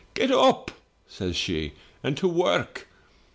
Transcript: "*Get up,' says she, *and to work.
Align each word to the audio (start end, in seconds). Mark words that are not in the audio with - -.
"*Get 0.15 0.31
up,' 0.31 0.71
says 1.07 1.35
she, 1.35 1.73
*and 2.03 2.17
to 2.17 2.27
work. 2.27 2.87